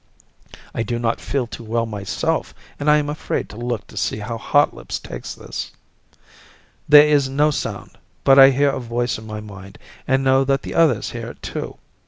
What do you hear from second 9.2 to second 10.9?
my mind and know that the